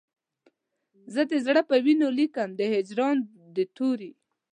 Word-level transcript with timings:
زه 1.13 1.21
د 1.31 1.33
زړه 1.45 1.61
په 1.69 1.75
وینو 1.85 2.07
لیکم 2.19 2.49
د 2.59 2.61
هجران 2.73 3.17
د 3.55 3.57
توري 3.75 4.11